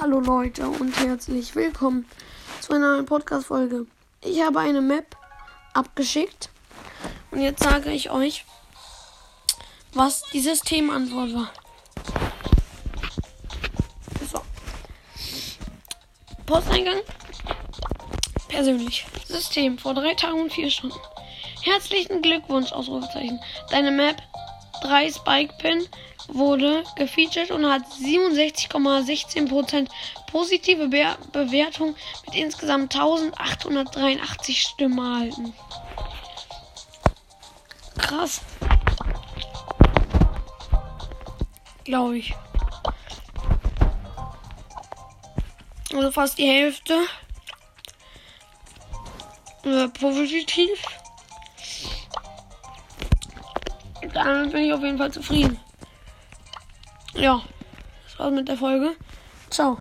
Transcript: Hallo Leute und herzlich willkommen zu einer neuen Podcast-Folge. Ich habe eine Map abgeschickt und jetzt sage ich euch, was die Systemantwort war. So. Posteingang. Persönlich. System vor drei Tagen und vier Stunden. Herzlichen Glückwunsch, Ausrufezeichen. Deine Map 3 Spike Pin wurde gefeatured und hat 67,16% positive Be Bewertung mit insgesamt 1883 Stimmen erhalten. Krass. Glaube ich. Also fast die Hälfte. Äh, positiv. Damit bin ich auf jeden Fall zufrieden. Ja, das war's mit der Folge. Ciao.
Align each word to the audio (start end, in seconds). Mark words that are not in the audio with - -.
Hallo 0.00 0.18
Leute 0.18 0.66
und 0.66 0.98
herzlich 0.98 1.54
willkommen 1.54 2.06
zu 2.62 2.72
einer 2.72 2.92
neuen 2.92 3.04
Podcast-Folge. 3.04 3.84
Ich 4.22 4.40
habe 4.40 4.60
eine 4.60 4.80
Map 4.80 5.14
abgeschickt 5.74 6.48
und 7.30 7.42
jetzt 7.42 7.62
sage 7.62 7.90
ich 7.92 8.10
euch, 8.10 8.46
was 9.92 10.22
die 10.32 10.40
Systemantwort 10.40 11.34
war. 11.34 11.52
So. 14.32 14.40
Posteingang. 16.46 17.00
Persönlich. 18.48 19.04
System 19.26 19.76
vor 19.76 19.92
drei 19.92 20.14
Tagen 20.14 20.40
und 20.40 20.52
vier 20.54 20.70
Stunden. 20.70 20.96
Herzlichen 21.60 22.22
Glückwunsch, 22.22 22.72
Ausrufezeichen. 22.72 23.38
Deine 23.68 23.90
Map 23.90 24.16
3 24.82 25.12
Spike 25.12 25.54
Pin 25.58 25.86
wurde 26.28 26.84
gefeatured 26.96 27.50
und 27.50 27.66
hat 27.66 27.82
67,16% 27.86 29.88
positive 30.30 30.88
Be 30.88 31.16
Bewertung 31.32 31.96
mit 32.26 32.36
insgesamt 32.36 32.94
1883 32.94 34.62
Stimmen 34.62 34.98
erhalten. 34.98 35.54
Krass. 37.98 38.40
Glaube 41.84 42.18
ich. 42.18 42.34
Also 45.92 46.12
fast 46.12 46.38
die 46.38 46.46
Hälfte. 46.46 47.00
Äh, 49.64 49.88
positiv. 49.88 50.80
Damit 54.24 54.52
bin 54.52 54.64
ich 54.64 54.72
auf 54.72 54.82
jeden 54.82 54.98
Fall 54.98 55.10
zufrieden. 55.10 55.58
Ja, 57.14 57.42
das 58.04 58.18
war's 58.18 58.32
mit 58.32 58.48
der 58.48 58.56
Folge. 58.56 58.92
Ciao. 59.50 59.78